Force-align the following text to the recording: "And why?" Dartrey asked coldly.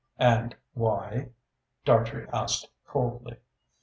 "And 0.17 0.55
why?" 0.73 1.29
Dartrey 1.85 2.27
asked 2.33 2.71
coldly. 2.87 3.37